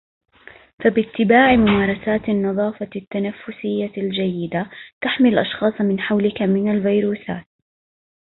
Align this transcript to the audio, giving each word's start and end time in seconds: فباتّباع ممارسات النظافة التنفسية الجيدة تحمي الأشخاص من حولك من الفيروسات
فباتّباع 0.83 1.55
ممارسات 1.55 2.29
النظافة 2.29 2.89
التنفسية 2.95 3.91
الجيدة 3.97 4.69
تحمي 5.01 5.29
الأشخاص 5.29 5.81
من 5.81 5.99
حولك 5.99 6.41
من 6.41 6.71
الفيروسات 6.77 7.45